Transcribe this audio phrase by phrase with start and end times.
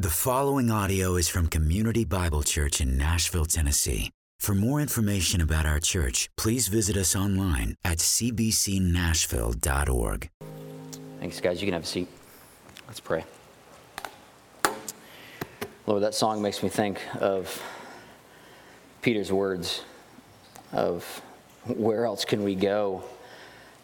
[0.00, 4.12] The following audio is from Community Bible Church in Nashville, Tennessee.
[4.38, 10.30] For more information about our church, please visit us online at cbcnashville.org.
[11.18, 11.60] Thanks, guys.
[11.60, 12.06] You can have a seat.
[12.86, 13.24] Let's pray.
[15.88, 17.60] Lord, that song makes me think of
[19.02, 19.82] Peter's words
[20.70, 21.02] of
[21.66, 23.02] where else can we go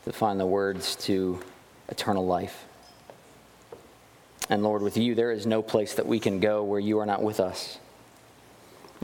[0.05, 1.41] to find the words to
[1.89, 2.67] eternal life.
[4.48, 7.06] And Lord, with you, there is no place that we can go where you are
[7.06, 7.79] not with us.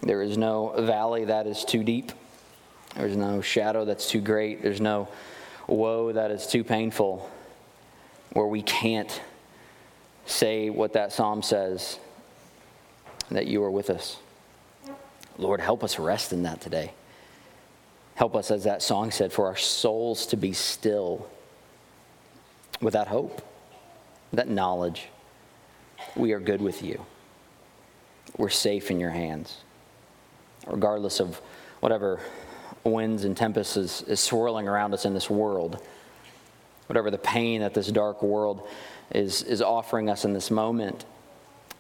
[0.03, 2.13] There is no valley that is too deep.
[2.97, 4.63] There's no shadow that's too great.
[4.63, 5.09] There's no
[5.67, 7.31] woe that is too painful
[8.33, 9.21] where we can't
[10.27, 11.99] say what that psalm says
[13.31, 14.17] that you are with us.
[15.39, 16.93] Lord, help us rest in that today.
[18.15, 21.27] Help us, as that song said, for our souls to be still
[22.81, 23.41] with that hope,
[24.33, 25.09] that knowledge.
[26.17, 27.05] We are good with you.
[28.37, 29.59] We're safe in your hands.
[30.67, 31.41] Regardless of
[31.81, 32.21] whatever
[32.85, 35.83] winds and tempests is, is swirling around us in this world,
[36.87, 38.67] whatever the pain that this dark world
[39.13, 41.05] is, is offering us in this moment,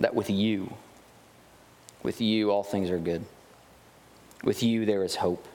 [0.01, 0.73] that with you,
[2.03, 3.25] with you, all things are good.
[4.43, 5.47] With you, there is hope.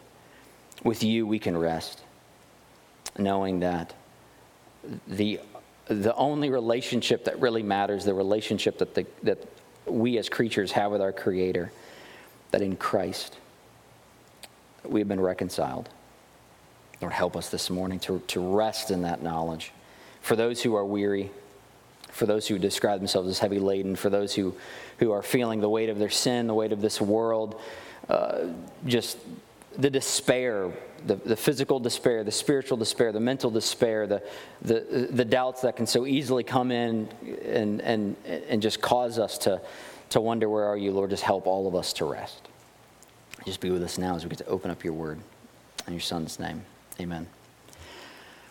[0.84, 2.02] With you, we can rest,
[3.18, 3.94] knowing that
[5.08, 5.40] the,
[5.88, 9.38] the only relationship that really matters, the relationship that, the, that
[9.86, 11.72] we as creatures have with our Creator,
[12.52, 13.38] that in Christ
[14.84, 15.90] we have been reconciled.
[17.02, 19.72] Lord, help us this morning to, to rest in that knowledge.
[20.22, 21.32] For those who are weary,
[22.10, 24.56] for those who describe themselves as heavy laden, for those who,
[25.00, 27.60] who are feeling the weight of their sin, the weight of this world,
[28.10, 28.46] uh,
[28.86, 29.18] just
[29.78, 30.72] the despair,
[31.06, 34.24] the, the physical despair, the spiritual despair, the mental despair, the,
[34.62, 37.08] the, the doubts that can so easily come in
[37.46, 39.62] and, and, and just cause us to,
[40.10, 41.10] to wonder, where are you, Lord?
[41.10, 42.48] Just help all of us to rest.
[43.46, 45.20] Just be with us now as we get to open up your word.
[45.88, 46.64] In your son's name,
[47.00, 47.28] amen.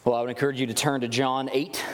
[0.04, 1.84] Well, I would encourage you to turn to John 8.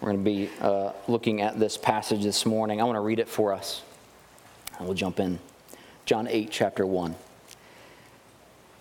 [0.00, 2.80] We're going to be uh, looking at this passage this morning.
[2.80, 3.82] I want to read it for us,
[4.78, 5.38] and we'll jump in.
[6.04, 7.16] John 8, chapter 1.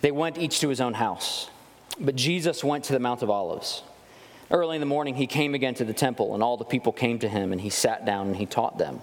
[0.03, 1.49] They went each to his own house,
[1.97, 3.83] but Jesus went to the Mount of Olives.
[4.51, 7.19] Early in the morning, he came again to the temple, and all the people came
[7.19, 8.99] to him, and he sat down and he taught them.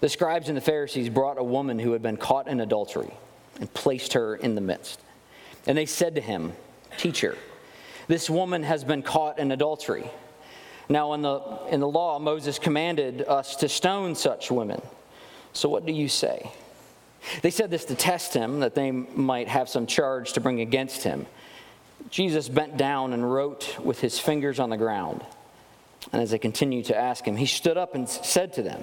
[0.00, 3.14] The scribes and the Pharisees brought a woman who had been caught in adultery
[3.60, 5.00] and placed her in the midst.
[5.68, 6.54] And they said to him,
[6.96, 7.38] Teacher,
[8.08, 10.10] this woman has been caught in adultery.
[10.88, 11.38] Now, in the,
[11.70, 14.82] in the law, Moses commanded us to stone such women.
[15.52, 16.50] So, what do you say?
[17.42, 21.02] They said this to test him, that they might have some charge to bring against
[21.02, 21.26] him.
[22.10, 25.24] Jesus bent down and wrote with his fingers on the ground.
[26.12, 28.82] And as they continued to ask him, he stood up and said to them,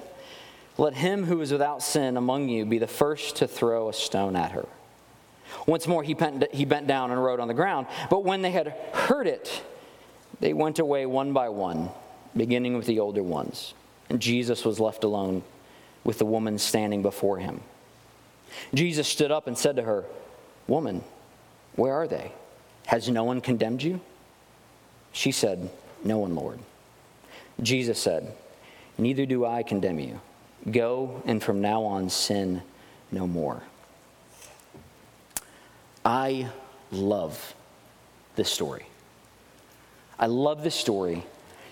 [0.76, 4.36] Let him who is without sin among you be the first to throw a stone
[4.36, 4.66] at her.
[5.66, 7.86] Once more he bent, he bent down and wrote on the ground.
[8.10, 9.62] But when they had heard it,
[10.40, 11.90] they went away one by one,
[12.36, 13.74] beginning with the older ones.
[14.08, 15.42] And Jesus was left alone
[16.04, 17.60] with the woman standing before him.
[18.74, 20.04] Jesus stood up and said to her,
[20.66, 21.02] Woman,
[21.76, 22.32] where are they?
[22.86, 24.00] Has no one condemned you?
[25.12, 25.70] She said,
[26.04, 26.58] No one, Lord.
[27.62, 28.32] Jesus said,
[28.96, 30.20] Neither do I condemn you.
[30.70, 32.62] Go and from now on sin
[33.10, 33.62] no more.
[36.04, 36.48] I
[36.90, 37.54] love
[38.36, 38.86] this story.
[40.18, 41.24] I love this story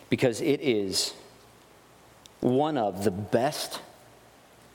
[0.08, 1.14] because it is
[2.41, 3.81] one of the best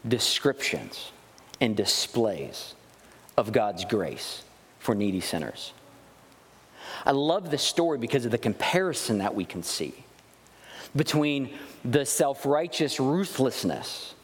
[0.07, 1.11] descriptions
[1.61, 2.73] and displays
[3.37, 4.43] of God's grace
[4.79, 5.71] for needy sinners.
[7.05, 9.93] I love this story because of the comparison that we can see
[10.95, 14.15] between the self righteous ruthlessness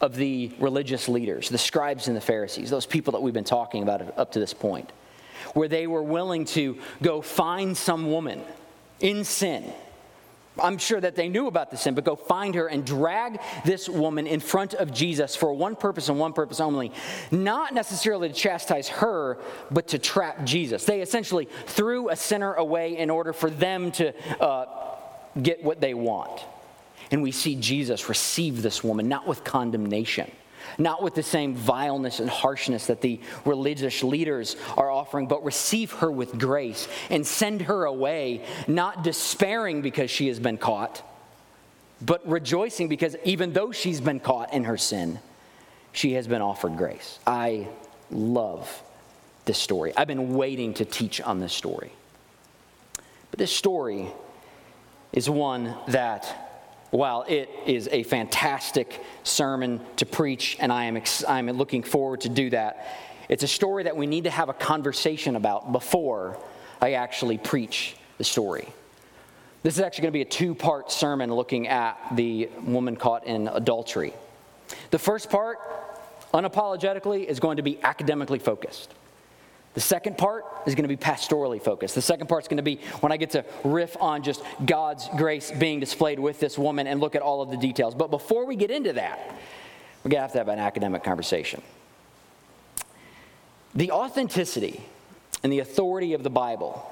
[0.00, 3.82] of the religious leaders, the scribes and the Pharisees, those people that we've been talking
[3.82, 4.90] about up to this point,
[5.54, 8.42] where they were willing to go find some woman
[9.00, 9.72] in sin
[10.60, 13.88] I'm sure that they knew about the sin, but go find her and drag this
[13.88, 16.92] woman in front of Jesus for one purpose and one purpose only.
[17.30, 19.38] Not necessarily to chastise her,
[19.70, 20.84] but to trap Jesus.
[20.84, 24.12] They essentially threw a sinner away in order for them to
[24.42, 24.66] uh,
[25.40, 26.44] get what they want.
[27.10, 30.30] And we see Jesus receive this woman, not with condemnation
[30.78, 35.92] not with the same vileness and harshness that the religious leaders are offering, but receive
[35.92, 41.02] her with grace and send her away, not despairing because she has been caught,
[42.00, 45.18] but rejoicing because even though she's been caught in her sin,
[45.92, 47.18] she has been offered grace.
[47.26, 47.66] I
[48.10, 48.82] love
[49.46, 49.92] this story.
[49.96, 51.90] I've been waiting to teach on this story.
[53.30, 54.08] But this story
[55.12, 56.47] is one that
[56.90, 61.82] while it is a fantastic sermon to preach, and I am, ex- I am looking
[61.82, 62.98] forward to do that,
[63.28, 66.38] it's a story that we need to have a conversation about before
[66.80, 68.68] I actually preach the story.
[69.62, 73.26] This is actually going to be a two part sermon looking at the woman caught
[73.26, 74.14] in adultery.
[74.90, 75.58] The first part,
[76.32, 78.94] unapologetically, is going to be academically focused.
[79.78, 81.94] The second part is going to be pastorally focused.
[81.94, 85.08] The second part is going to be when I get to riff on just God's
[85.16, 87.94] grace being displayed with this woman and look at all of the details.
[87.94, 89.20] But before we get into that,
[90.02, 91.62] we're going to have to have an academic conversation.
[93.76, 94.82] The authenticity
[95.44, 96.84] and the authority of the Bible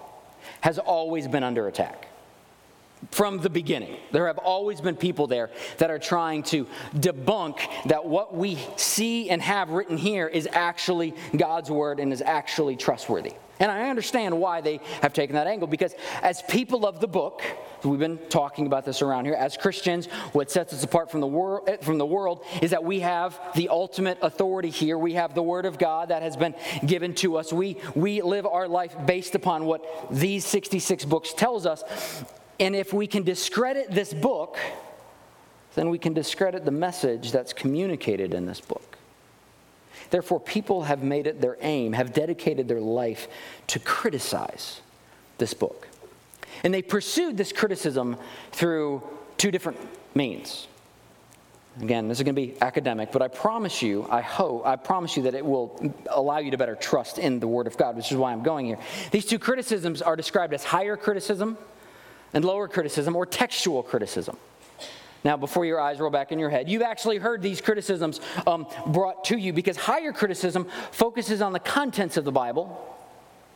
[0.61, 2.07] has always been under attack
[3.11, 3.97] from the beginning.
[4.13, 9.31] There have always been people there that are trying to debunk that what we see
[9.31, 13.35] and have written here is actually God's word and is actually trustworthy.
[13.59, 17.43] And I understand why they have taken that angle because, as people of the book,
[17.85, 21.27] we've been talking about this around here, as Christians, what sets us apart from the,
[21.27, 24.99] wor- eh, from the world is that we have the ultimate authority here.
[24.99, 26.55] We have the Word of God that has been
[26.85, 27.53] given to us.
[27.53, 31.83] We, we live our life based upon what these 66 books tells us.
[32.59, 34.59] And if we can discredit this book,
[35.75, 38.97] then we can discredit the message that's communicated in this book.
[40.11, 43.29] Therefore, people have made it their aim, have dedicated their life
[43.69, 44.81] to criticize
[45.39, 45.89] this book.
[46.65, 48.17] And they pursued this criticism
[48.53, 49.03] through
[49.37, 49.79] two different
[50.15, 50.67] means.
[51.83, 55.15] Again, this is going to be academic, but I promise you, I hope, I promise
[55.15, 58.11] you that it will allow you to better trust in the Word of God, which
[58.11, 58.79] is why I'm going here.
[59.11, 61.59] These two criticisms are described as higher criticism
[62.33, 64.37] and lower criticism or textual criticism.
[65.25, 68.67] Now, before your eyes roll back in your head, you've actually heard these criticisms um,
[68.87, 72.95] brought to you because higher criticism focuses on the contents of the Bible.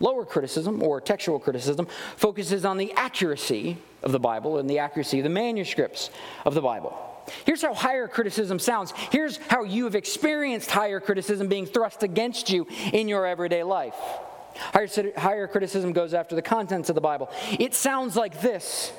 [0.01, 1.87] Lower criticism, or textual criticism,
[2.17, 6.11] focuses on the accuracy of the Bible and the accuracy of the manuscripts
[6.45, 6.99] of the Bible.
[7.45, 8.93] Here's how higher criticism sounds.
[9.13, 13.95] Here's how you have experienced higher criticism being thrust against you in your everyday life.
[14.57, 17.31] Higher, higher criticism goes after the contents of the Bible.
[17.59, 18.93] It sounds like this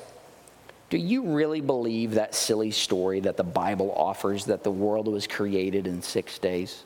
[0.90, 5.26] Do you really believe that silly story that the Bible offers that the world was
[5.26, 6.84] created in six days?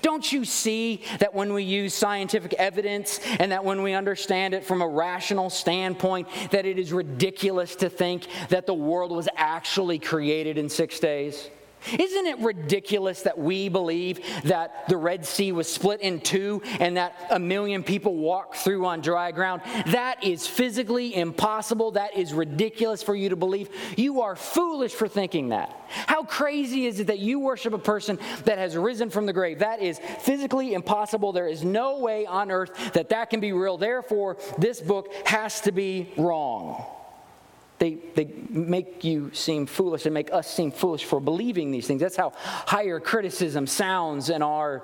[0.00, 4.64] Don't you see that when we use scientific evidence and that when we understand it
[4.64, 9.98] from a rational standpoint, that it is ridiculous to think that the world was actually
[9.98, 11.50] created in six days?
[11.98, 16.96] Isn't it ridiculous that we believe that the Red Sea was split in two and
[16.96, 19.62] that a million people walked through on dry ground?
[19.86, 21.92] That is physically impossible.
[21.92, 23.70] That is ridiculous for you to believe.
[23.96, 25.74] You are foolish for thinking that.
[25.88, 29.58] How crazy is it that you worship a person that has risen from the grave?
[29.58, 31.32] That is physically impossible.
[31.32, 33.76] There is no way on earth that that can be real.
[33.76, 36.84] Therefore, this book has to be wrong.
[37.82, 42.00] They, they make you seem foolish and make us seem foolish for believing these things.
[42.00, 44.82] That's how higher criticism sounds in our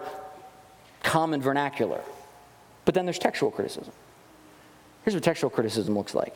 [1.05, 2.01] common vernacular.
[2.85, 3.93] But then there's textual criticism.
[5.05, 6.35] Here's what textual criticism looks like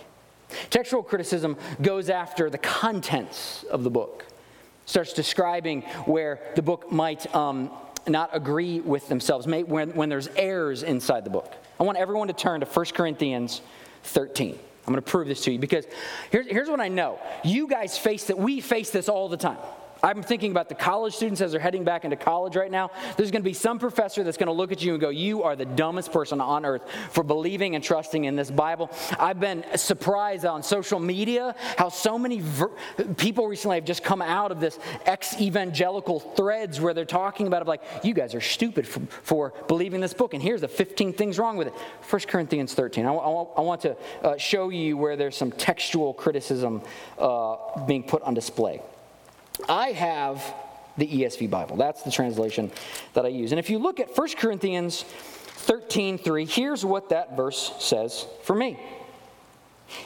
[0.71, 4.25] textual criticism goes after the contents of the book,
[4.87, 7.73] starts describing where the book might um,
[8.07, 11.53] not agree with themselves, when, when there's errors inside the book.
[11.81, 13.63] I want everyone to turn to 1 Corinthians
[14.05, 14.61] 13.
[14.87, 15.87] I'm going to prove this to you because
[16.31, 17.21] here's, here's what I know.
[17.45, 18.39] You guys face that.
[18.39, 19.59] we face this all the time.
[20.05, 22.91] I'm thinking about the college students as they're heading back into college right now.
[23.17, 25.45] There's going to be some professor that's going to look at you and go, You
[25.45, 28.91] are the dumbest person on earth for believing and trusting in this Bible.
[29.21, 32.73] I've been surprised on social media how so many ver-
[33.17, 37.63] people recently have just come out of this ex evangelical threads where they're talking about
[37.63, 40.35] it like, You guys are stupid for, for, believing this book.
[40.35, 43.07] And here's the 15 things wrong with it 1 Corinthians 13.
[43.07, 46.83] I, want to uh, show you where there's some textual criticism
[47.19, 48.83] uh, being put on display.
[49.69, 50.43] I have
[50.97, 51.77] the ESV Bible.
[51.77, 52.71] That's the translation
[53.15, 53.53] that I use.
[53.53, 58.55] And if you look at 1 Corinthians 13 3, here's what that verse says for
[58.55, 58.79] me.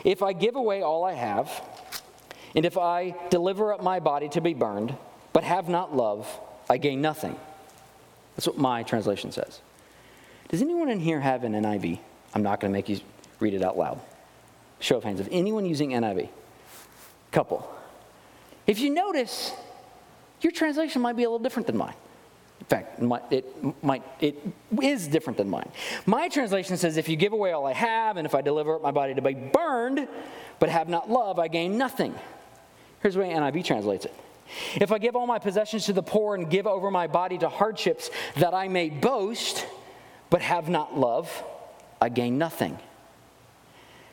[0.04, 1.62] If I give away all I have,
[2.54, 4.94] and if I deliver up my body to be burned,
[5.32, 6.28] but have not love,
[6.68, 7.36] I gain nothing.
[8.34, 9.60] That's what my translation says.
[10.48, 11.98] Does anyone in here have an NIV?
[12.34, 13.00] I'm not going to make you
[13.40, 14.00] read it out loud.
[14.80, 15.20] Show of hands.
[15.20, 16.28] If anyone using NIV?
[17.32, 17.75] Couple.
[18.66, 19.52] If you notice,
[20.40, 21.94] your translation might be a little different than mine.
[22.60, 23.00] In fact,
[23.32, 24.36] it, might, it
[24.82, 25.70] is different than mine.
[26.04, 28.82] My translation says, If you give away all I have, and if I deliver up
[28.82, 30.08] my body to be burned,
[30.58, 32.14] but have not love, I gain nothing.
[33.02, 34.14] Here's the way NIV translates it
[34.76, 37.48] If I give all my possessions to the poor and give over my body to
[37.48, 39.66] hardships that I may boast,
[40.30, 41.44] but have not love,
[42.00, 42.78] I gain nothing.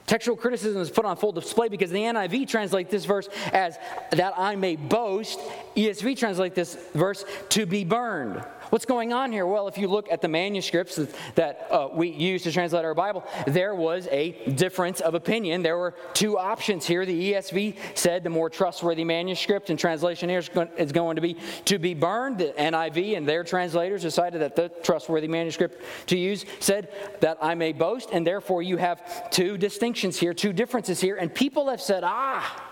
[0.06, 3.78] Textual criticism is put on full display because the NIV translates this verse as
[4.12, 5.40] that I may boast.
[5.76, 8.44] ESV translates this verse to be burned.
[8.74, 9.46] What's going on here?
[9.46, 11.00] Well, if you look at the manuscripts
[11.36, 15.62] that uh, we use to translate our Bible, there was a difference of opinion.
[15.62, 17.06] There were two options here.
[17.06, 21.78] The ESV said the more trustworthy manuscript and translation here is going to be to
[21.78, 22.40] be burned.
[22.40, 27.54] The NIV and their translators decided that the trustworthy manuscript to use said that I
[27.54, 31.18] may boast, and therefore you have two distinctions here, two differences here.
[31.18, 32.66] And people have said, ah,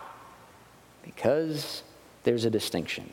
[1.04, 1.84] because
[2.24, 3.08] there's a distinction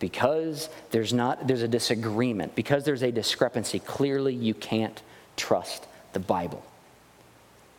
[0.00, 5.02] because there's not there's a disagreement because there's a discrepancy clearly you can't
[5.36, 6.64] trust the bible.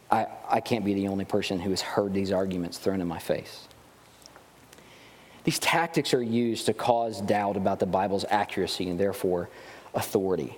[0.10, 3.20] I, I can't be the only person who has heard these arguments thrown in my
[3.20, 3.68] face.
[5.44, 9.50] These tactics are used to cause doubt about the bible's accuracy and therefore
[9.94, 10.58] authority.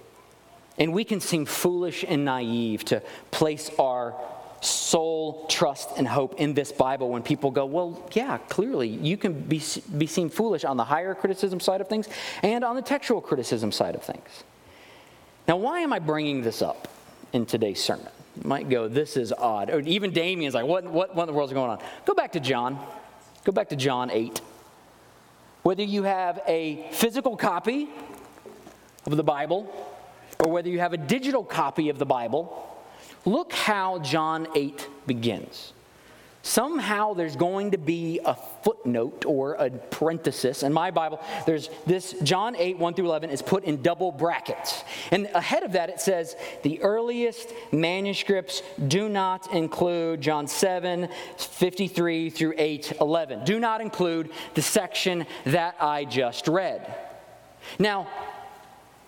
[0.77, 3.01] And we can seem foolish and naive to
[3.31, 4.15] place our
[4.63, 9.33] sole trust and hope in this Bible when people go, well, yeah, clearly you can
[9.33, 9.61] be,
[9.97, 12.07] be seen foolish on the higher criticism side of things
[12.41, 14.43] and on the textual criticism side of things.
[15.47, 16.87] Now, why am I bringing this up
[17.33, 18.07] in today's sermon?
[18.41, 19.69] You might go, this is odd.
[19.69, 21.79] Or even Damien's like, what, what, what in the world's going on?
[22.05, 22.79] Go back to John.
[23.43, 24.41] Go back to John 8.
[25.63, 27.89] Whether you have a physical copy
[29.05, 29.71] of the Bible
[30.39, 32.72] or whether you have a digital copy of the Bible,
[33.25, 35.73] Look how John 8 begins.
[36.45, 40.61] Somehow there's going to be a footnote or a parenthesis.
[40.61, 44.83] In my Bible, there's this John 8, 1 through 11 is put in double brackets.
[45.11, 52.29] And ahead of that, it says the earliest manuscripts do not include John 7, 53
[52.29, 53.45] through 8, 11.
[53.45, 56.93] Do not include the section that I just read.
[57.79, 58.09] Now,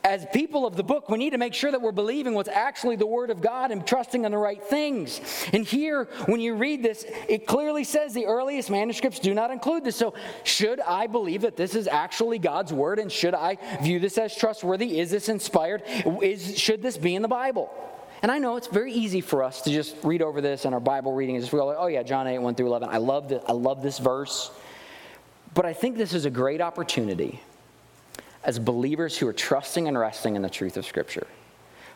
[0.06, 2.96] as people of the book, we need to make sure that we're believing what's actually
[2.96, 5.20] the Word of God and trusting in the right things.
[5.52, 9.84] And here, when you read this, it clearly says the earliest manuscripts do not include
[9.84, 9.96] this.
[9.96, 14.20] So, should I believe that this is actually God's Word and should I view this
[14.20, 15.00] as trustworthy?
[15.00, 15.82] Is this inspired?
[16.22, 17.74] Is, should this be in the Bible?
[18.22, 20.80] And I know it's very easy for us to just read over this in our
[20.80, 22.90] Bible reading and just go, oh, yeah, John 8, 1 through 11.
[22.90, 24.52] I love, the, I love this verse.
[25.56, 27.42] But I think this is a great opportunity
[28.46, 31.28] as believers who are trusting and resting in the truth of Scripture.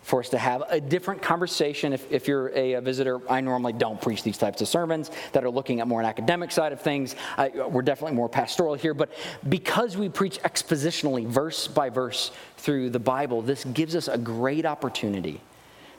[0.02, 1.94] For us to have a different conversation.
[1.94, 5.50] If, if you're a, visitor, I normally don't preach these types of sermons that are
[5.50, 7.16] looking at more an academic side of things.
[7.38, 8.94] I, we're definitely more pastoral here.
[8.94, 9.12] But
[9.48, 14.66] because we preach expositionally, verse by verse through the Bible, this gives us a great
[14.66, 15.42] opportunity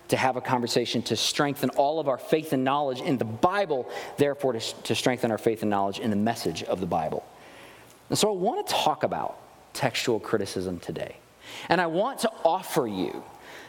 [0.09, 3.89] to have a conversation to strengthen all of our faith and knowledge in the Bible,
[4.17, 7.25] therefore, to, to strengthen our faith and knowledge in the message of the Bible.
[8.09, 9.39] And so I want to talk about
[9.73, 11.17] textual criticism today.
[11.69, 13.23] And I want to offer you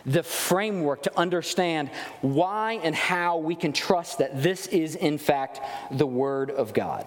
[0.06, 1.90] the framework to understand
[2.22, 5.60] why and how we can trust that this is, in fact,
[5.92, 7.06] the Word of God.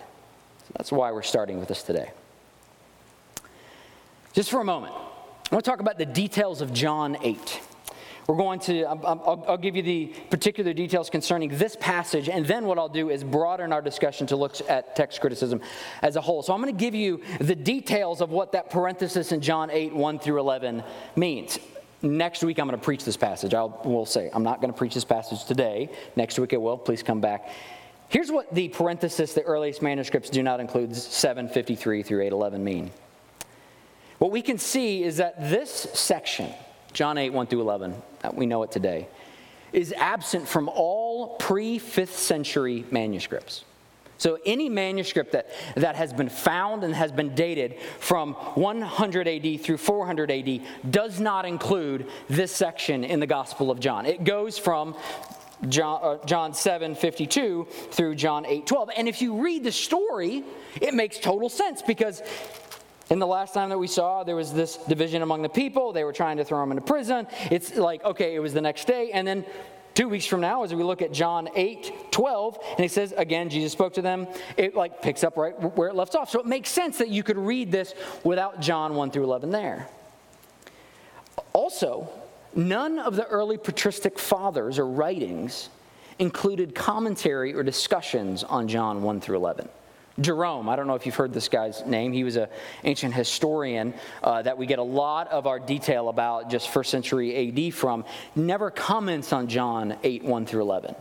[0.60, 2.10] So that's why we're starting with this today.
[4.32, 7.60] Just for a moment, I want to talk about the details of John 8.
[8.26, 12.64] We're going to, I'll, I'll, give you the particular details concerning this passage, and then
[12.64, 15.60] what I'll do is broaden our discussion to look at text criticism
[16.00, 16.42] as a whole.
[16.42, 19.94] So I'm going to give you the details of what that parenthesis in John 8,
[19.94, 20.82] 1 through 11
[21.16, 21.58] means.
[22.00, 23.52] Next week, I'm going to preach this passage.
[23.52, 25.90] I will say, I'm not going to preach this passage today.
[26.16, 26.78] Next week, it will.
[26.78, 27.50] Please come back.
[28.08, 32.90] Here's what the parenthesis, the earliest manuscripts do not include 753 through 811 mean.
[34.18, 36.52] What we can see is that this section,
[36.92, 37.94] John 8, 1 through 11,
[38.32, 39.08] we know it today,
[39.72, 43.64] is absent from all pre 5th century manuscripts.
[44.16, 49.60] So, any manuscript that, that has been found and has been dated from 100 AD
[49.60, 54.06] through 400 AD does not include this section in the Gospel of John.
[54.06, 54.94] It goes from
[55.68, 58.90] John, uh, John 7 52 through John 8 12.
[58.96, 60.44] And if you read the story,
[60.80, 62.22] it makes total sense because
[63.10, 65.92] and the last time that we saw, there was this division among the people.
[65.92, 67.26] They were trying to throw him into prison.
[67.50, 69.10] It's like, okay, it was the next day.
[69.12, 69.44] And then
[69.92, 73.50] two weeks from now, as we look at John 8, 12, and he says, again,
[73.50, 76.30] Jesus spoke to them, it like picks up right where it left off.
[76.30, 77.94] So it makes sense that you could read this
[78.24, 79.88] without John 1 through 11 there.
[81.52, 82.08] Also,
[82.54, 85.68] none of the early patristic fathers or writings
[86.18, 89.68] included commentary or discussions on John 1 through 11.
[90.20, 92.12] Jerome, I don't know if you've heard this guy's name.
[92.12, 92.48] He was an
[92.84, 97.68] ancient historian uh, that we get a lot of our detail about just first century
[97.68, 98.04] AD from.
[98.36, 100.94] Never comments on John 8 1 through 11.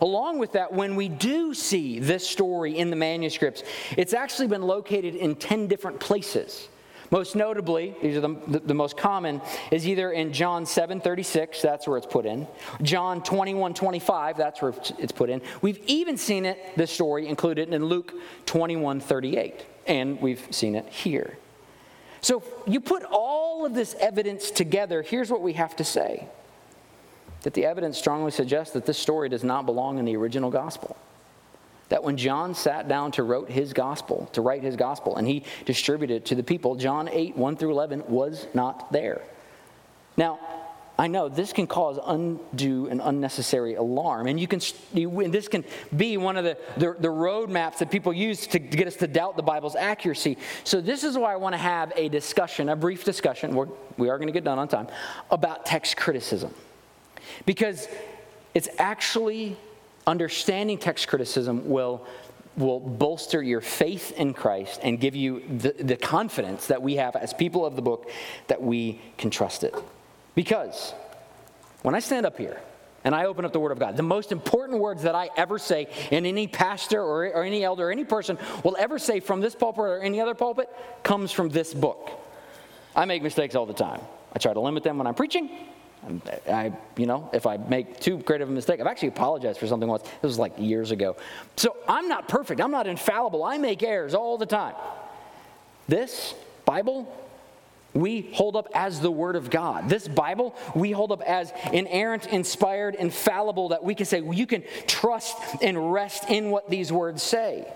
[0.00, 3.64] Along with that, when we do see this story in the manuscripts,
[3.96, 6.68] it's actually been located in 10 different places.
[7.14, 9.40] Most notably, these are the, the, the, most common,
[9.70, 12.48] is either in John 7 36, that's where it's put in.
[12.82, 15.40] John 21 25, that's where it's put in.
[15.62, 18.14] We've even seen it, this story, included in Luke
[18.46, 21.38] 21 38, and we've seen it here.
[22.20, 26.26] So you put all of this evidence together, here's what we have to say
[27.42, 30.96] that the evidence strongly suggests that this story does not belong in the original gospel
[31.88, 35.44] that when John sat down to write his gospel, to write his gospel, and he
[35.64, 39.22] distributed it to the people, John 8, 1 through 11 was not there.
[40.16, 40.38] Now,
[40.96, 44.60] I know this can cause undue and unnecessary alarm, and you can,
[44.92, 45.64] you, and this can
[45.96, 49.08] be one of the, the, the roadmaps that people use to, to get us to
[49.08, 50.38] doubt the Bible's accuracy.
[50.62, 54.08] So, this is why I want to have a discussion, a brief discussion, we're, we
[54.08, 54.86] are going to get done on time,
[55.32, 56.54] about text criticism.
[57.44, 57.88] Because
[58.54, 59.56] it's actually
[60.06, 62.06] understanding text criticism will,
[62.56, 67.16] will bolster your faith in Christ and give you the, the confidence that we have
[67.16, 68.10] as people of the book
[68.48, 69.74] that we can trust it.
[70.34, 70.92] Because
[71.82, 72.60] when I stand up here,
[73.04, 73.96] and I open up the Word of God.
[73.98, 77.88] The most important words that I ever say, and any pastor or, or, any elder
[77.88, 80.70] or any person will ever say from this pulpit or any other pulpit,
[81.02, 82.10] comes from this book.
[82.96, 84.00] I make mistakes all the time.
[84.32, 85.50] I try to limit them when I'm preaching.
[86.48, 89.66] I, you know, if I make too great of a mistake, I've actually apologized for
[89.66, 90.02] something once.
[90.02, 91.16] This was like years ago.
[91.56, 92.60] So I'm not perfect.
[92.60, 93.42] I'm not infallible.
[93.42, 94.74] I make errors all the time.
[95.88, 96.34] This
[96.64, 97.12] Bible,
[97.92, 99.88] we hold up as the Word of God.
[99.88, 104.46] This Bible, we hold up as inerrant, inspired, infallible, that we can say, well, you
[104.46, 107.66] can trust and rest in what these words say.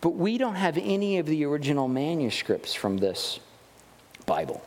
[0.00, 3.38] But we don't have any of the original manuscripts from this
[4.26, 4.62] Bible.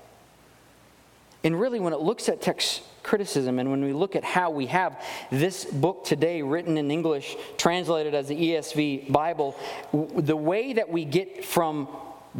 [1.46, 4.66] And really, when it looks at text criticism and when we look at how we
[4.66, 5.00] have
[5.30, 9.56] this book today written in English, translated as the ESV Bible,
[9.94, 11.88] the way that we get from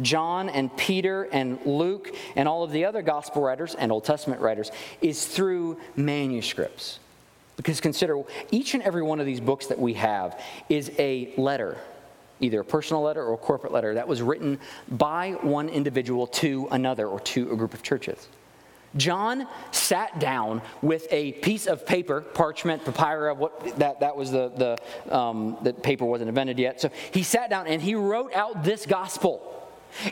[0.02, 4.40] John and Peter and Luke and all of the other gospel writers and Old Testament
[4.40, 6.98] writers is through manuscripts.
[7.56, 8.20] Because consider
[8.50, 11.78] each and every one of these books that we have is a letter,
[12.40, 14.58] either a personal letter or a corporate letter that was written
[14.88, 18.26] by one individual to another or to a group of churches.
[18.96, 24.48] John sat down with a piece of paper, parchment, papyrus, what, that, that was the,
[25.08, 26.80] the, um, the paper wasn't invented yet.
[26.80, 29.52] So he sat down and he wrote out this gospel.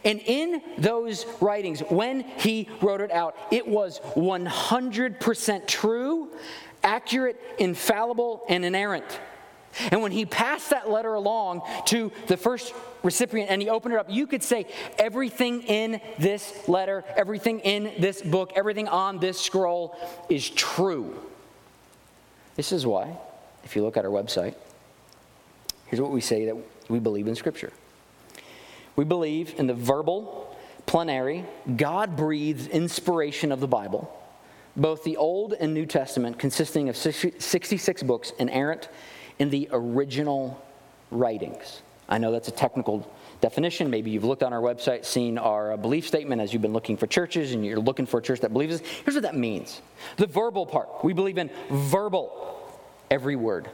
[0.05, 6.31] And in those writings, when he wrote it out, it was 100% true,
[6.83, 9.21] accurate, infallible, and inerrant.
[9.91, 14.01] And when he passed that letter along to the first recipient and he opened it
[14.01, 14.67] up, you could say
[14.99, 19.97] everything in this letter, everything in this book, everything on this scroll
[20.29, 21.19] is true.
[22.57, 23.17] This is why,
[23.65, 24.55] if you look at our website,
[25.87, 26.57] here's what we say that
[26.89, 27.73] we believe in Scripture.
[28.97, 30.57] We believe in the verbal,
[30.87, 31.45] plenary,
[31.77, 34.15] God breathed inspiration of the Bible,
[34.77, 38.89] both the Old and New Testament, consisting of 66 books, inerrant
[39.39, 40.63] in the original
[41.11, 41.83] writings.
[42.09, 43.91] I know that's a technical definition.
[43.91, 46.97] Maybe you've looked on our website, seen our uh, belief statement as you've been looking
[46.97, 48.89] for churches and you're looking for a church that believes this.
[49.05, 49.81] Here's what that means
[50.17, 51.05] the verbal part.
[51.05, 52.59] We believe in verbal,
[53.11, 53.71] every word.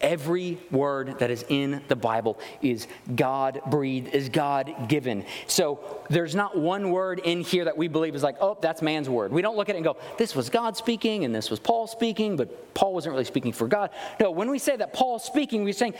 [0.00, 5.24] Every word that is in the Bible is God breathed, is God given.
[5.46, 9.08] So there's not one word in here that we believe is like, oh, that's man's
[9.08, 9.32] word.
[9.32, 11.86] We don't look at it and go, this was God speaking and this was Paul
[11.86, 13.88] speaking, but Paul wasn't really speaking for God.
[14.20, 15.94] No, when we say that Paul's speaking, we're saying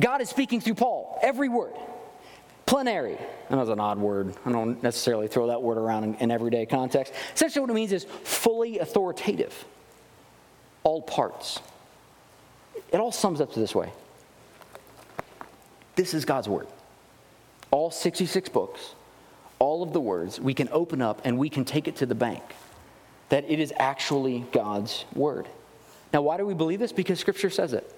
[0.00, 1.18] God is speaking through Paul.
[1.22, 1.74] Every word.
[2.64, 3.18] Plenary.
[3.50, 4.34] Know it's an odd word.
[4.46, 7.12] I don't necessarily throw that word around in, in everyday context.
[7.34, 9.66] Essentially, what it means is fully authoritative.
[10.84, 11.60] All parts.
[12.92, 13.90] It all sums up to this way
[15.94, 16.66] this is God's Word.
[17.70, 18.94] All 66 books,
[19.58, 22.14] all of the words, we can open up and we can take it to the
[22.14, 22.42] bank
[23.30, 25.48] that it is actually God's Word.
[26.12, 26.92] Now, why do we believe this?
[26.92, 27.90] Because Scripture says it.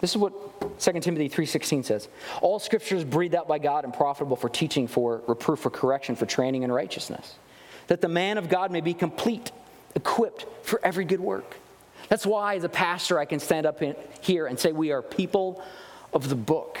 [0.00, 2.08] This is what 2 Timothy 3:16 says.
[2.42, 6.14] All scripture is breathed out by God and profitable for teaching, for reproof, for correction,
[6.14, 7.36] for training in righteousness,
[7.86, 9.50] that the man of God may be complete,
[9.94, 11.56] equipped for every good work.
[12.08, 13.80] That's why, as a pastor, I can stand up
[14.20, 15.62] here and say we are people
[16.12, 16.78] of the book.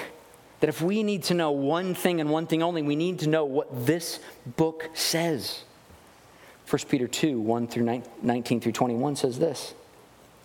[0.60, 3.28] That if we need to know one thing and one thing only, we need to
[3.28, 4.20] know what this
[4.56, 5.64] book says.
[6.68, 9.74] 1 Peter 2 1 through 19 through 21 says this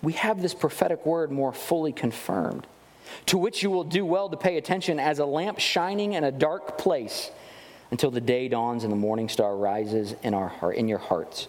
[0.02, 2.68] We have this prophetic word more fully confirmed,
[3.28, 6.32] to which you will do well to pay attention as a lamp shining in a
[6.32, 7.32] dark place
[7.92, 11.48] until the day dawns and the morning star rises in, our heart, in your hearts.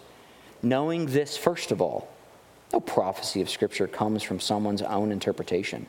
[0.63, 2.07] Knowing this, first of all,
[2.73, 5.85] no prophecy of Scripture comes from someone's own interpretation.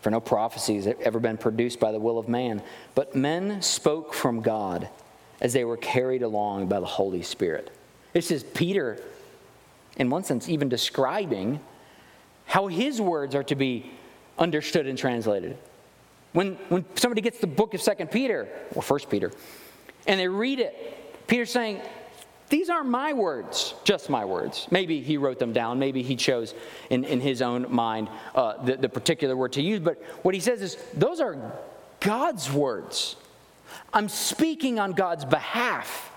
[0.00, 2.62] For no prophecy has ever been produced by the will of man,
[2.94, 4.88] but men spoke from God
[5.40, 7.70] as they were carried along by the Holy Spirit.
[8.12, 9.00] This is Peter,
[9.96, 11.60] in one sense, even describing
[12.46, 13.90] how his words are to be
[14.38, 15.56] understood and translated.
[16.32, 19.30] When, when somebody gets the book of Second Peter, or First Peter,
[20.06, 21.80] and they read it, Peter's saying,
[22.52, 24.68] these aren't my words, just my words.
[24.70, 25.78] Maybe he wrote them down.
[25.78, 26.52] Maybe he chose
[26.90, 29.80] in, in his own mind uh, the, the particular word to use.
[29.80, 31.38] But what he says is, those are
[32.00, 33.16] God's words.
[33.94, 36.10] I'm speaking on God's behalf.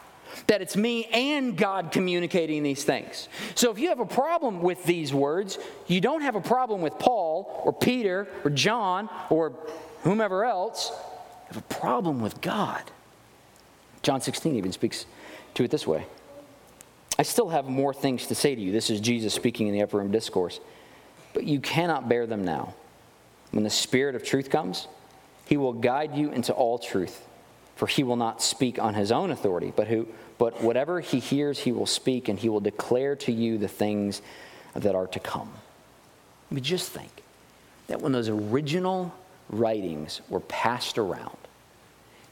[0.47, 3.29] That it's me and God communicating these things.
[3.55, 6.99] So if you have a problem with these words, you don't have a problem with
[6.99, 9.53] Paul or Peter or John or
[10.03, 10.91] whomever else.
[10.91, 12.83] You have a problem with God.
[14.01, 15.05] John 16 even speaks
[15.53, 16.05] to it this way
[17.17, 18.71] I still have more things to say to you.
[18.71, 20.59] This is Jesus speaking in the upper room discourse.
[21.33, 22.75] But you cannot bear them now.
[23.51, 24.87] When the Spirit of truth comes,
[25.45, 27.25] he will guide you into all truth.
[27.75, 31.59] For he will not speak on his own authority, but, who, but whatever he hears,
[31.59, 34.21] he will speak, and he will declare to you the things
[34.73, 35.51] that are to come.
[36.49, 37.11] I mean, just think
[37.87, 39.13] that when those original
[39.49, 41.37] writings were passed around,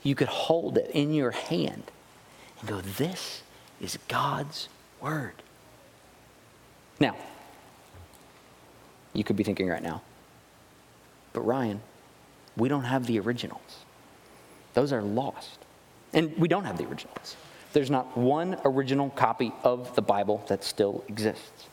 [0.01, 1.83] you could hold it in your hand
[2.59, 3.43] and go, This
[3.81, 4.69] is God's
[5.03, 5.33] word.
[6.99, 7.15] Now,
[9.11, 10.01] you could be thinking right now,
[11.33, 11.81] but Ryan,
[12.55, 13.83] we don't have the originals.
[14.73, 15.59] Those are lost.
[16.13, 17.35] And we don't have the originals.
[17.73, 21.67] There's not one original copy of the Bible that still exists.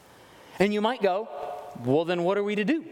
[0.59, 1.29] And you might go,
[1.85, 2.85] well, then what are we to do?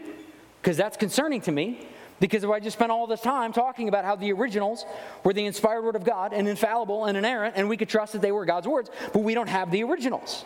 [0.61, 1.87] Because that's concerning to me
[2.19, 4.85] because if I just spent all this time talking about how the originals
[5.23, 8.21] were the inspired word of God and infallible and inerrant, and we could trust that
[8.21, 10.45] they were God's words, but we don't have the originals.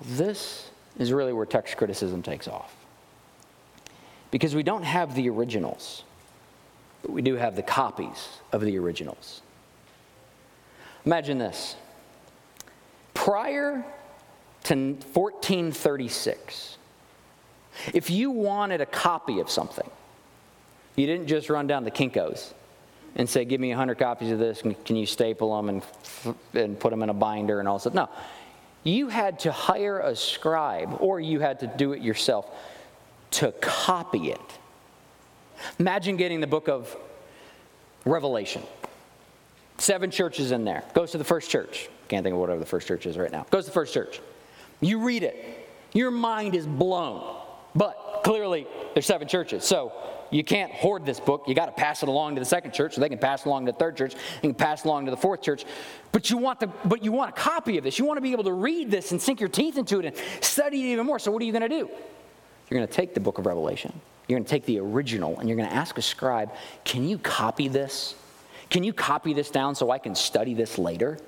[0.00, 2.74] This is really where text criticism takes off.
[4.30, 6.02] Because we don't have the originals,
[7.02, 9.42] but we do have the copies of the originals.
[11.04, 11.76] Imagine this.
[13.14, 13.84] Prior
[14.64, 16.78] to 1436,
[17.94, 19.88] if you wanted a copy of something,
[20.96, 22.54] you didn't just run down the Kinko's
[23.14, 26.90] and say, Give me 100 copies of this, can you staple them and, and put
[26.90, 27.94] them in a binder and all that.
[27.94, 28.08] No.
[28.84, 32.48] You had to hire a scribe, or you had to do it yourself
[33.32, 34.40] to copy it.
[35.78, 36.96] Imagine getting the book of
[38.04, 38.62] Revelation.
[39.78, 40.84] Seven churches in there.
[40.94, 41.88] Goes to the first church.
[42.08, 43.44] Can't think of whatever the first church is right now.
[43.50, 44.20] Goes to the first church.
[44.80, 45.68] You read it.
[45.92, 47.36] Your mind is blown.
[47.74, 49.62] But clearly, there's seven churches.
[49.62, 49.92] So
[50.32, 51.44] you can't hoard this book.
[51.46, 53.46] You got to pass it along to the second church so they can pass it
[53.46, 55.64] along to the third church and can pass it along to the fourth church.
[56.10, 58.00] But you want the but you want a copy of this.
[58.00, 60.16] You want to be able to read this and sink your teeth into it and
[60.42, 61.20] study it even more.
[61.20, 61.88] So what are you going to do?
[62.68, 63.92] You're going to take the book of Revelation.
[64.26, 66.50] You're going to take the original and you're going to ask a scribe,
[66.84, 68.16] "Can you copy this?
[68.70, 71.18] Can you copy this down so I can study this later?"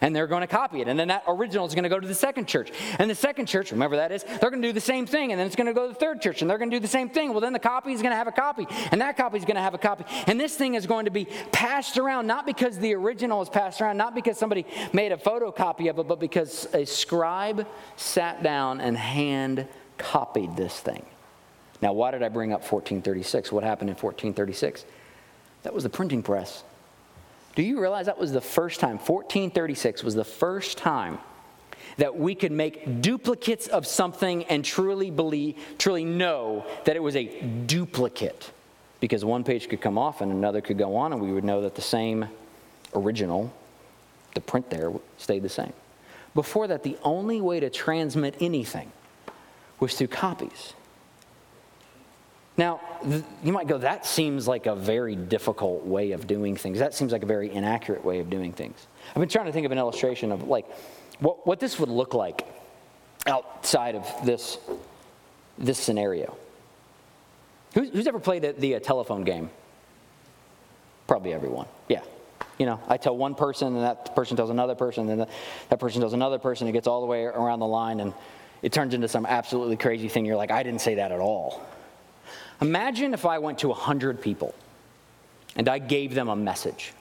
[0.00, 0.88] And they're going to copy it.
[0.88, 2.70] And then that original is going to go to the second church.
[2.98, 5.32] And the second church, remember that is, they're going to do the same thing.
[5.32, 6.80] And then it's going to go to the third church, and they're going to do
[6.80, 7.30] the same thing.
[7.30, 9.56] Well, then the copy is going to have a copy, and that copy is going
[9.56, 10.04] to have a copy.
[10.26, 13.80] And this thing is going to be passed around, not because the original is passed
[13.80, 18.80] around, not because somebody made a photocopy of it, but because a scribe sat down
[18.80, 19.66] and hand
[19.98, 21.04] copied this thing.
[21.82, 23.52] Now, why did I bring up 1436?
[23.52, 24.84] What happened in 1436?
[25.62, 26.62] That was the printing press.
[27.56, 31.18] Do you realize that was the first time, 1436 was the first time
[31.96, 37.16] that we could make duplicates of something and truly believe, truly know that it was
[37.16, 37.24] a
[37.66, 38.52] duplicate?
[39.00, 41.62] Because one page could come off and another could go on, and we would know
[41.62, 42.28] that the same
[42.94, 43.50] original,
[44.34, 45.72] the print there, stayed the same.
[46.34, 48.92] Before that, the only way to transmit anything
[49.80, 50.74] was through copies.
[52.58, 52.80] Now,
[53.42, 56.78] you might go, that seems like a very difficult way of doing things.
[56.78, 58.86] That seems like a very inaccurate way of doing things.
[59.10, 60.66] I've been trying to think of an illustration of like
[61.20, 62.46] what, what this would look like
[63.26, 64.58] outside of this,
[65.58, 66.36] this scenario.
[67.74, 69.50] Who's, who's ever played the, the uh, telephone game?
[71.06, 71.66] Probably everyone.
[71.88, 72.00] Yeah.
[72.58, 75.28] You know, I tell one person, and that person tells another person, and then
[75.68, 76.66] that person tells another person.
[76.68, 78.14] It gets all the way around the line, and
[78.62, 80.24] it turns into some absolutely crazy thing.
[80.24, 81.62] You're like, I didn't say that at all.
[82.60, 84.54] Imagine if I went to 100 people
[85.56, 86.92] and I gave them a message.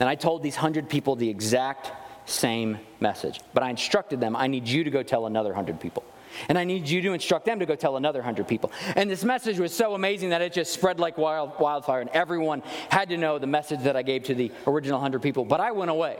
[0.00, 1.92] And I told these 100 people the exact
[2.26, 3.40] same message.
[3.52, 6.04] But I instructed them, I need you to go tell another 100 people.
[6.48, 8.72] And I need you to instruct them to go tell another 100 people.
[8.96, 12.62] And this message was so amazing that it just spread like wild, wildfire, and everyone
[12.88, 15.44] had to know the message that I gave to the original 100 people.
[15.44, 16.18] But I went away.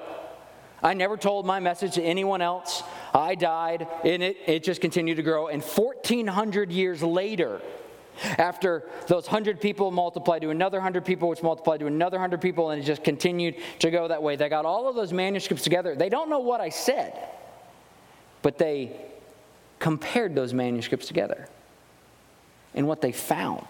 [0.82, 2.82] I never told my message to anyone else.
[3.12, 5.48] I died, and it, it just continued to grow.
[5.48, 7.60] And 1,400 years later,
[8.22, 12.70] After those 100 people multiplied to another 100 people, which multiplied to another 100 people,
[12.70, 14.36] and it just continued to go that way.
[14.36, 15.94] They got all of those manuscripts together.
[15.94, 17.18] They don't know what I said,
[18.42, 18.92] but they
[19.78, 21.48] compared those manuscripts together.
[22.74, 23.66] And what they found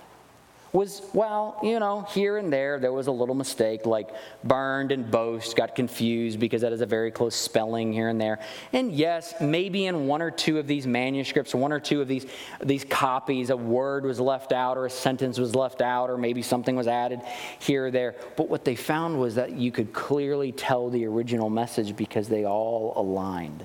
[0.74, 4.10] was, well, you know, here and there, there was a little mistake, like
[4.42, 8.40] burned and boast got confused because that is a very close spelling here and there.
[8.72, 12.26] And yes, maybe in one or two of these manuscripts, one or two of these,
[12.60, 16.42] these copies, a word was left out or a sentence was left out or maybe
[16.42, 17.20] something was added
[17.60, 18.16] here or there.
[18.36, 22.44] But what they found was that you could clearly tell the original message because they
[22.44, 23.64] all aligned.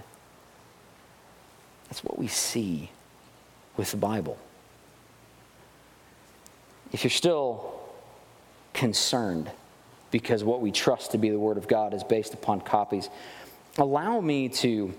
[1.88, 2.92] That's what we see
[3.78, 4.38] with the Bible
[6.92, 7.80] if you're still
[8.74, 9.52] concerned
[10.12, 13.10] because what we trust to be the Word of God is based upon copies,
[13.78, 14.94] allow me to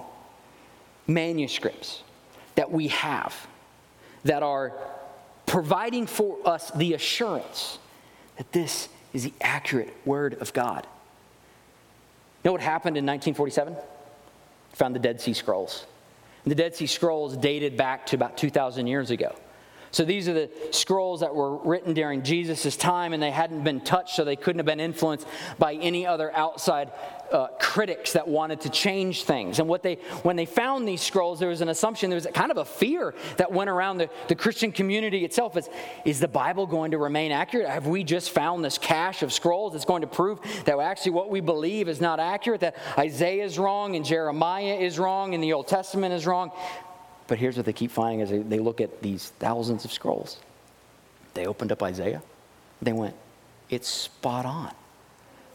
[1.08, 2.04] manuscripts
[2.56, 3.48] that we have
[4.24, 4.74] that are
[5.50, 7.80] providing for us the assurance
[8.38, 10.86] that this is the accurate Word of God.
[12.44, 13.76] You know what happened in 1947?
[14.74, 15.88] Found the Dead Sea Scrolls.
[16.46, 19.36] And the Dead Sea Scrolls dated back to about 2,000 years ago.
[19.92, 23.82] So these are the scrolls that were written during Jesus' time, and they hadn't been
[23.82, 26.92] touched, so they couldn't have been influenced by any other outside
[27.32, 29.60] uh, critics that wanted to change things.
[29.60, 32.52] And what they, when they found these scrolls, there was an assumption, there was kind
[32.52, 35.58] of a fear that went around the, the Christian community itself.
[35.58, 35.70] Is,
[36.06, 37.68] is the Bible going to remain accurate?
[37.68, 41.30] Have we just found this cache of scrolls that's going to prove that actually what
[41.30, 45.54] we believe is not accurate, that Isaiah is wrong and Jeremiah is wrong and the
[45.54, 46.52] Old Testament is wrong?
[47.30, 50.40] But here's what they keep finding as they, look at these thousands of scrolls.
[51.36, 52.24] They opened up Isaiah.
[52.82, 53.16] They went,
[53.70, 54.74] it's spot on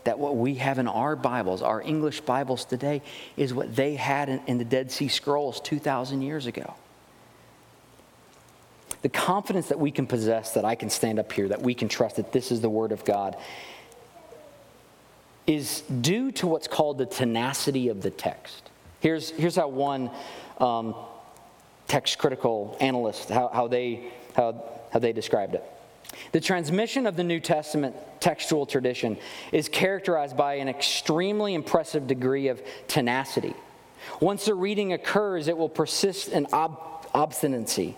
[0.05, 3.03] that what we have in our Bibles, our English Bibles today,
[3.37, 6.75] is what they had in, in the Dead Sea Scrolls 2,000 years ago.
[9.03, 11.89] The confidence that we can possess, that I can stand up here, that we can
[11.89, 13.37] trust that this is the Word of God,
[15.47, 18.71] is due to what's called the tenacity of the text.
[19.01, 20.11] Here's, here's how one
[20.59, 20.95] um,
[21.89, 25.65] text critical analyst, how, how, they, how, how they described it.
[26.33, 29.17] The transmission of the New Testament textual tradition
[29.53, 33.55] is characterized by an extremely impressive degree of tenacity.
[34.21, 37.97] Once a reading occurs, it will persist in ob- obstinacy.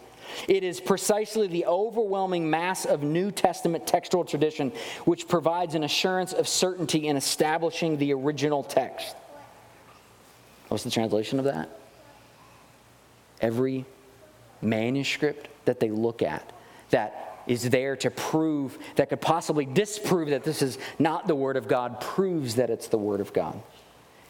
[0.48, 4.72] It is precisely the overwhelming mass of New Testament textual tradition
[5.04, 9.16] which provides an assurance of certainty in establishing the original text.
[10.68, 11.75] What's the translation of that?
[13.40, 13.84] Every
[14.62, 16.52] manuscript that they look at
[16.90, 21.56] that is there to prove, that could possibly disprove that this is not the Word
[21.56, 23.60] of God, proves that it's the Word of God.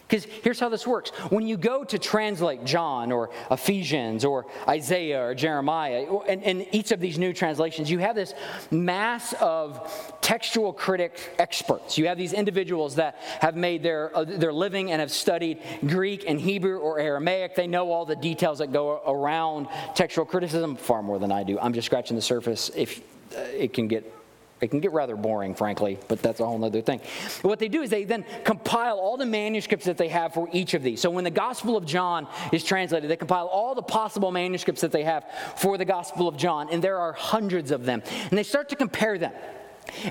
[0.07, 5.21] Because here's how this works when you go to translate John or Ephesians or Isaiah
[5.21, 8.33] or Jeremiah, and, and each of these new translations, you have this
[8.71, 11.97] mass of textual critic experts.
[11.97, 16.23] You have these individuals that have made their, uh, their living and have studied Greek
[16.27, 17.55] and Hebrew or Aramaic.
[17.55, 21.59] They know all the details that go around textual criticism far more than I do.
[21.59, 22.99] I'm just scratching the surface if
[23.35, 24.16] uh, it can get
[24.59, 26.99] It can get rather boring, frankly, but that's a whole other thing.
[27.43, 30.73] What they do is they then compile all the manuscripts that they have for each
[30.73, 30.99] of these.
[30.99, 34.91] So when the Gospel of John is translated, they compile all the possible manuscripts that
[34.91, 35.25] they have
[35.57, 38.01] for the Gospel of John, and there are hundreds of them.
[38.29, 39.33] And they start to compare them.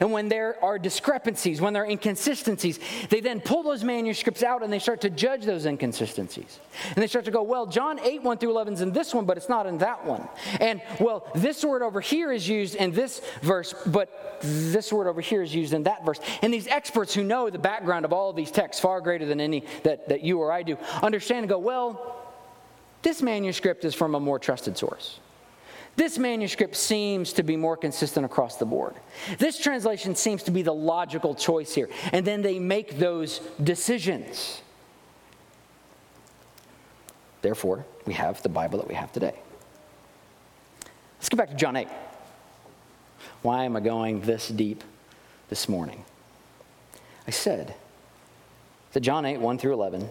[0.00, 4.62] And when there are discrepancies, when there are inconsistencies, they then pull those manuscripts out
[4.62, 6.60] and they start to judge those inconsistencies.
[6.94, 9.24] And they start to go, well, John 8, 1 through 11 is in this one,
[9.24, 10.28] but it's not in that one.
[10.60, 15.20] And, well, this word over here is used in this verse, but this word over
[15.20, 16.20] here is used in that verse.
[16.42, 19.40] And these experts who know the background of all of these texts far greater than
[19.40, 22.22] any that, that you or I do understand and go, well,
[23.02, 25.20] this manuscript is from a more trusted source.
[25.96, 28.94] This manuscript seems to be more consistent across the board.
[29.38, 31.88] This translation seems to be the logical choice here.
[32.12, 34.60] And then they make those decisions.
[37.40, 39.34] Therefore, we have the Bible that we have today.
[41.18, 41.88] Let's get back to John 8.
[43.40, 44.84] Why am I going this deep
[45.48, 46.04] this morning?
[47.26, 47.74] I said
[48.92, 50.08] that John 8, 1 through 11,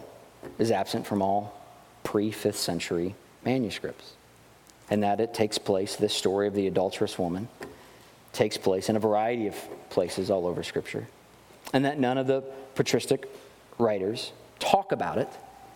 [0.58, 1.60] is absent from all
[2.02, 4.14] pre 5th century manuscripts
[4.90, 7.48] and that it takes place, this story of the adulterous woman
[8.32, 9.56] takes place in a variety of
[9.90, 11.06] places all over Scripture,
[11.72, 12.42] and that none of the
[12.74, 13.28] patristic
[13.78, 15.28] writers talk about it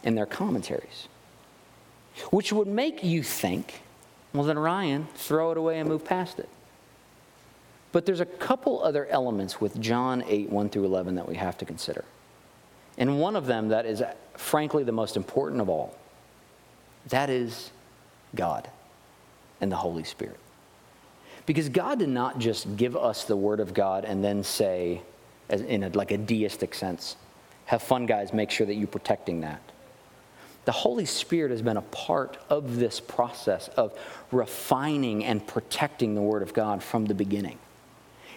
[0.02, 1.08] in their commentaries,
[2.30, 3.80] which would make you think,
[4.32, 6.48] well, then Ryan, throw it away and move past it.
[7.92, 11.58] But there's a couple other elements with John 8, 1 through 11 that we have
[11.58, 12.04] to consider.
[12.96, 14.02] And one of them that is,
[14.34, 15.96] frankly, the most important of all
[17.08, 17.70] that is
[18.34, 18.68] God
[19.60, 20.38] and the Holy Spirit.
[21.46, 25.02] Because God did not just give us the Word of God and then say,
[25.48, 27.16] in a, like a deistic sense,
[27.66, 29.60] have fun, guys, make sure that you're protecting that.
[30.64, 33.98] The Holy Spirit has been a part of this process of
[34.30, 37.58] refining and protecting the Word of God from the beginning.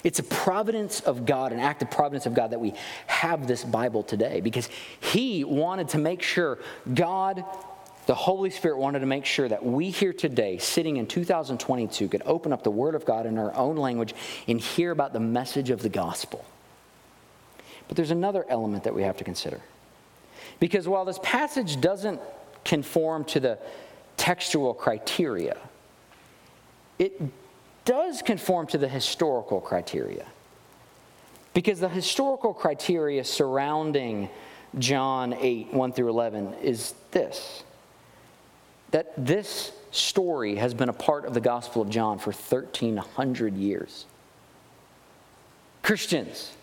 [0.03, 2.73] It's a providence of God, an act of providence of God that we
[3.07, 6.57] have this Bible today because He wanted to make sure
[6.93, 7.45] God
[8.05, 12.23] the Holy Spirit wanted to make sure that we here today, sitting in 2022, could
[12.25, 14.13] open up the Word of God in our own language
[14.47, 16.43] and hear about the message of the gospel.
[17.87, 19.61] But there's another element that we have to consider.
[20.59, 22.19] Because while this passage doesn't
[22.65, 23.57] conform to the
[24.17, 25.57] textual criteria,
[26.99, 27.21] it
[27.85, 30.25] does conform to the historical criteria.
[31.53, 34.29] Because the historical criteria surrounding
[34.79, 37.63] John 8, 1 through 11 is this
[38.93, 44.05] that this story has been a part of the Gospel of John for 1,300 years.
[45.81, 46.53] Christians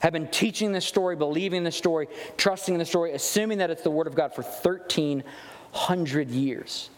[0.00, 3.82] have been teaching this story, believing this story, trusting in the story, assuming that it's
[3.82, 6.90] the Word of God for 1,300 years.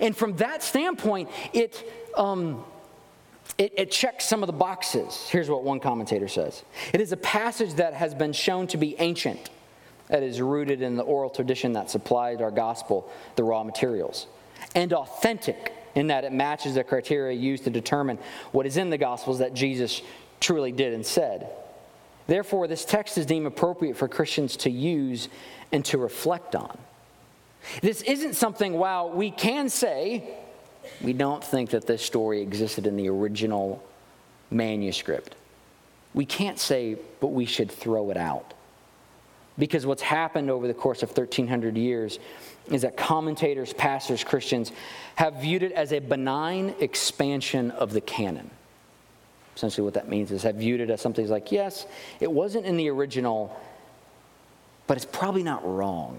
[0.00, 2.64] And from that standpoint, it, um,
[3.58, 5.28] it, it, checks some of the boxes.
[5.30, 8.96] Here's what one commentator says It is a passage that has been shown to be
[8.98, 9.50] ancient
[10.08, 14.26] that is rooted in the oral tradition that supplied our gospel the raw materials,
[14.74, 18.18] and authentic in that it matches the criteria used to determine
[18.52, 20.02] what is in the gospels that Jesus
[20.40, 21.48] truly did and said.
[22.26, 25.28] Therefore, this text is deemed appropriate for Christians to use
[25.72, 26.76] and to reflect on.
[27.82, 30.36] This isn't something, wow, we can say
[31.02, 33.82] we don't think that this story existed in the original
[34.50, 35.34] manuscript.
[36.14, 38.54] We can't say, but we should throw it out.
[39.58, 42.18] Because what's happened over the course of 1,300 years
[42.70, 44.72] is that commentators, pastors, Christians
[45.14, 48.50] have viewed it as a benign expansion of the canon.
[49.54, 51.86] Essentially, what that means is have viewed it as something like, yes,
[52.20, 53.58] it wasn't in the original,
[54.86, 56.18] but it's probably not wrong.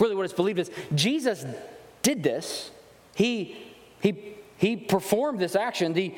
[0.00, 1.44] Really, what it's believed is Jesus
[2.02, 2.70] did this.
[3.14, 3.56] He,
[4.00, 5.92] he, he performed this action.
[5.92, 6.14] The,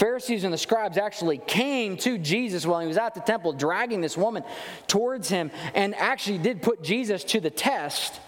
[0.00, 4.00] Pharisees and the scribes actually came to Jesus while he was at the temple, dragging
[4.00, 4.42] this woman
[4.86, 8.18] towards him, and actually did put Jesus to the test.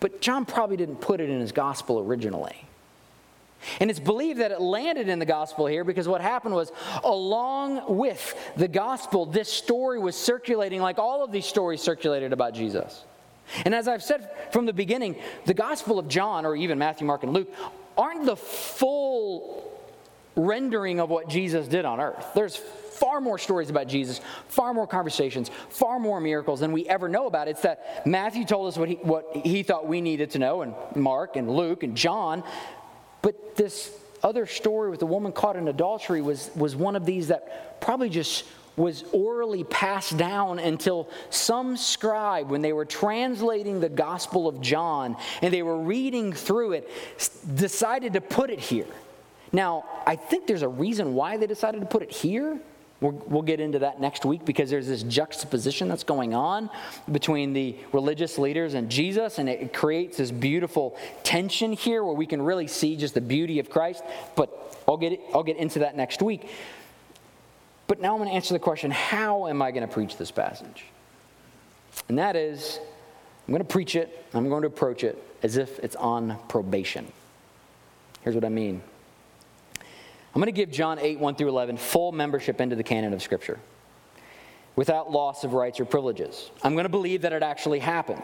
[0.00, 2.66] But John probably didn't put it in his gospel originally.
[3.78, 6.72] And it's believed that it landed in the gospel here because what happened was,
[7.04, 12.54] along with the gospel, this story was circulating like all of these stories circulated about
[12.54, 13.04] Jesus.
[13.64, 17.22] And as I've said from the beginning, the gospel of John, or even Matthew, Mark,
[17.22, 17.54] and Luke,
[17.96, 19.75] aren't the full
[20.36, 22.26] rendering of what Jesus did on earth.
[22.34, 27.08] There's far more stories about Jesus, far more conversations, far more miracles than we ever
[27.08, 27.48] know about.
[27.48, 30.74] It's that Matthew told us what he, what he thought we needed to know, and
[30.94, 32.42] Mark and Luke and John.
[33.22, 33.90] But this
[34.22, 38.08] other story with the woman caught in adultery was, was one of these that probably
[38.08, 38.44] just
[38.76, 45.16] was orally passed down until some scribe, when they were translating the Gospel of John
[45.40, 46.90] and they were reading through it,
[47.54, 48.86] decided to put it here.
[49.52, 52.58] Now, I think there's a reason why they decided to put it here.
[53.00, 56.70] We'll, we'll, get into that next week because there's this juxtaposition that's going on
[57.12, 62.24] between the religious leaders and Jesus, and it creates this beautiful tension here where we
[62.24, 64.02] can really see just the beauty of Christ.
[64.34, 66.48] But I'll get, I'll get into that next week.
[67.86, 70.30] But now I'm going to answer the question how am I going to preach this
[70.30, 70.84] passage?
[72.08, 72.80] And that is,
[73.46, 77.12] I'm going to preach it, I'm going to approach it as if it's on probation.
[78.22, 78.82] Here's what I mean
[80.36, 83.22] I'm going to give John 8, 1 through 11, full membership into the canon of
[83.22, 83.58] Scripture
[84.76, 86.50] without loss of rights or privileges.
[86.62, 88.22] I'm going to believe that it actually happened.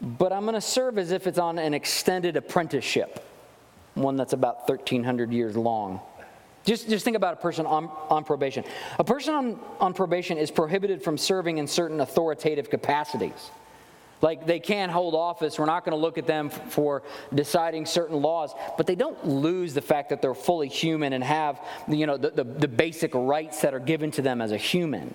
[0.00, 3.22] But I'm going to serve as if it's on an extended apprenticeship,
[3.92, 6.00] one that's about 1,300 years long.
[6.64, 8.64] Just, just think about a person on, on probation.
[8.98, 13.50] A person on, on probation is prohibited from serving in certain authoritative capacities.
[14.22, 15.58] Like they can hold office.
[15.58, 17.02] We're not going to look at them for
[17.34, 21.60] deciding certain laws, but they don't lose the fact that they're fully human and have
[21.88, 25.12] you know, the, the, the basic rights that are given to them as a human.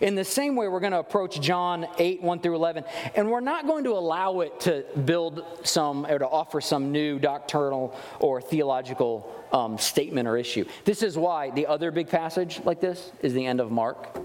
[0.00, 2.84] In the same way, we're going to approach John 8, 1 through 11,
[3.14, 7.18] and we're not going to allow it to build some or to offer some new
[7.18, 10.64] doctrinal or theological um, statement or issue.
[10.84, 14.18] This is why the other big passage like this is the end of Mark.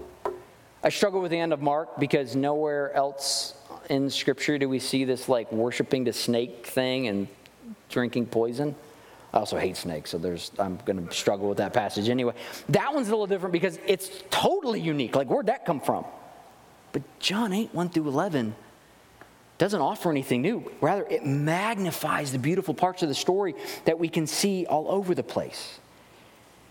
[0.82, 3.54] I struggle with the end of Mark because nowhere else
[3.90, 7.28] in Scripture do we see this like worshiping the snake thing and
[7.88, 8.74] drinking poison?
[9.34, 12.34] I also hate snakes, so there's I'm going to struggle with that passage anyway.
[12.70, 15.14] That one's a little different because it's totally unique.
[15.14, 16.04] Like where'd that come from?
[16.92, 18.54] But John 8, 1 through 11
[19.58, 20.70] doesn't offer anything new.
[20.80, 25.14] Rather, it magnifies the beautiful parts of the story that we can see all over
[25.14, 25.78] the place.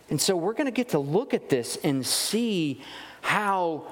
[0.10, 2.82] And so we're going to get to look at this and see
[3.22, 3.86] how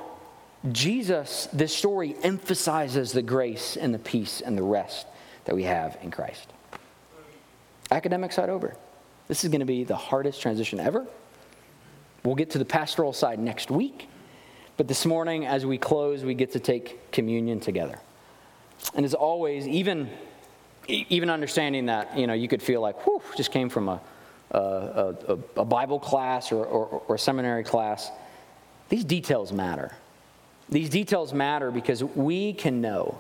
[0.72, 5.08] Jesus, this story emphasizes the grace and the peace and the rest
[5.46, 6.48] that we have in Christ.
[7.92, 8.76] Academic side over.
[9.28, 11.06] This is going to be the hardest transition ever.
[12.24, 14.10] We'll get to the pastoral side next week.
[14.78, 18.00] But this morning, as we close, we get to take communion together.
[18.94, 20.10] And as always, even,
[20.88, 24.02] even understanding that, you know, you could feel like, whew, just came from a,
[24.52, 24.58] a,
[25.28, 28.12] a, a Bible class or, or, or a seminary class.
[28.90, 29.96] These details matter.
[30.70, 33.20] These details matter because we can know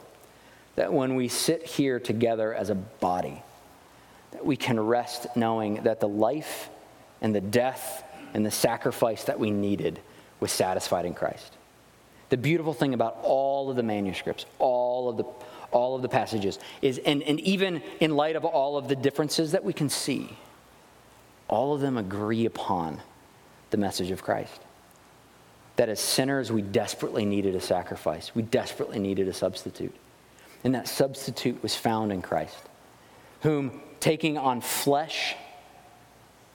[0.76, 3.41] that when we sit here together as a body,
[4.32, 6.70] that we can rest knowing that the life
[7.22, 10.00] and the death and the sacrifice that we needed
[10.39, 11.54] was satisfied in Christ.
[12.30, 15.24] The beautiful thing about all of the manuscripts, all of the
[15.70, 19.52] all of the passages is and, and even in light of all of the differences
[19.52, 20.38] that we can see,
[21.50, 23.02] all of them agree upon
[23.72, 24.62] the message of Christ
[25.78, 28.36] that as sinners, we desperately needed a sacrifice.
[28.36, 29.95] We desperately needed a substitute.
[30.63, 32.57] And that substitute was found in Christ,
[33.41, 35.36] whom, taking on flesh,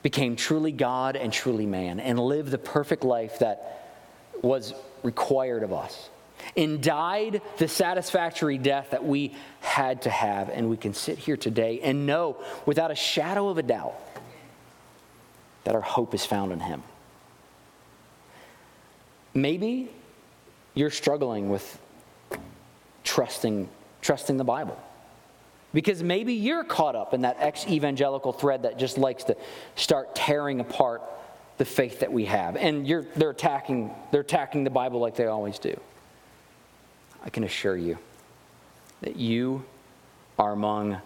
[0.02, 4.00] became truly God and truly man, and lived the perfect life that
[4.42, 6.10] was required of us,
[6.56, 10.48] and died the satisfactory death that we had to have.
[10.48, 13.94] And we can sit here today and know without a shadow of a doubt
[15.62, 16.82] that our hope is found in Him.
[19.34, 19.90] Maybe
[20.74, 21.78] you're struggling with
[23.04, 23.68] trusting,
[24.00, 24.80] trusting the Bible.
[25.74, 29.36] Because maybe you're caught up in that ex evangelical thread that just likes to
[29.74, 31.02] start tearing apart
[31.56, 32.56] the faith that we have.
[32.56, 35.78] And they're, attacking, they're attacking the Bible like they always do.
[37.24, 37.98] I can assure you
[39.00, 39.64] that you
[40.38, 40.98] are among,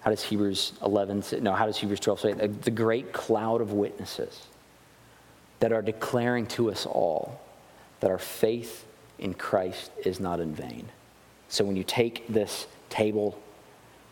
[0.00, 1.40] how does Hebrews 11 say?
[1.40, 2.32] No, how does Hebrews 12 say?
[2.32, 4.46] The great cloud of witnesses
[5.64, 7.40] that are declaring to us all
[8.00, 8.84] that our faith
[9.18, 10.90] in Christ is not in vain.
[11.48, 13.40] So when you take this table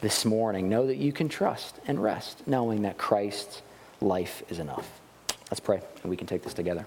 [0.00, 3.60] this morning, know that you can trust and rest knowing that Christ's
[4.00, 4.90] life is enough.
[5.50, 6.86] Let's pray and we can take this together.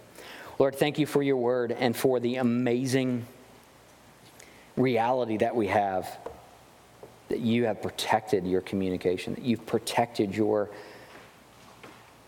[0.57, 3.27] Lord, thank you for your word and for the amazing
[4.75, 6.09] reality that we have
[7.29, 10.71] that you have protected your communication, that you've protected your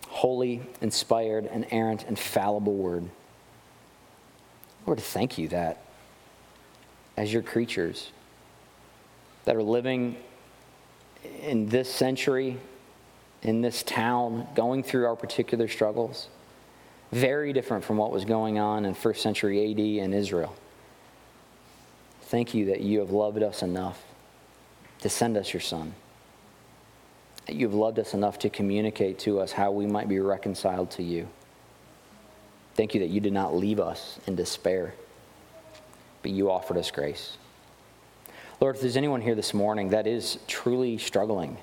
[0.07, 3.09] holy, inspired, inerrant, infallible word.
[4.85, 5.81] Lord, thank you that
[7.15, 8.11] as your creatures
[9.45, 10.17] that are living
[11.41, 12.57] in this century,
[13.41, 16.29] in this town, going through our particular struggles,
[17.11, 20.55] very different from what was going on in first century AD in Israel.
[22.23, 24.03] Thank you that you have loved us enough
[25.01, 25.93] to send us your son
[27.55, 31.27] you've loved us enough to communicate to us how we might be reconciled to you.
[32.75, 34.93] Thank you that you did not leave us in despair,
[36.21, 37.37] but you offered us grace.
[38.59, 41.57] Lord, if there's anyone here this morning that is truly struggling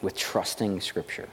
[0.00, 1.28] with trusting Scripture,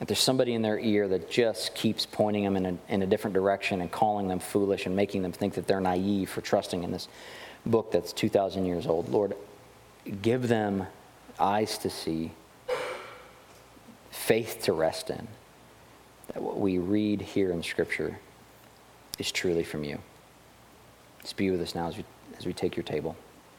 [0.00, 3.06] If there's somebody in their ear that just keeps pointing them in a, in a
[3.06, 6.82] different direction and calling them foolish and making them think that they're naive for trusting
[6.82, 7.08] in this
[7.66, 9.34] book that's 2,000 years old, Lord,
[10.22, 10.86] give them
[11.38, 12.32] eyes to see,
[14.10, 15.26] faith to rest in,
[16.28, 18.18] that what we read here in Scripture
[19.18, 19.98] is truly from you.
[21.20, 22.04] Just be with us now as we,
[22.38, 23.16] as we take your table.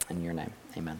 [0.10, 1.00] In your name, amen.